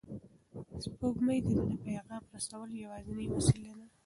سپوږمۍ 0.83 1.39
د 1.41 1.47
ده 1.55 1.63
د 1.71 1.73
پیغام 1.85 2.23
رسولو 2.35 2.73
یوازینۍ 2.83 3.27
وسیله 3.31 3.73
ده. 3.79 3.85